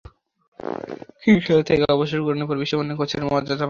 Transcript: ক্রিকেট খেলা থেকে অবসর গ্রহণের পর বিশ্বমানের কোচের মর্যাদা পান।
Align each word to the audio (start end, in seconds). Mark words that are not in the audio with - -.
ক্রিকেট 1.19 1.43
খেলা 1.45 1.63
থেকে 1.63 1.83
অবসর 1.95 2.19
গ্রহণের 2.21 2.47
পর 2.47 2.57
বিশ্বমানের 2.57 2.97
কোচের 2.97 3.21
মর্যাদা 3.23 3.49
পান। 3.49 3.59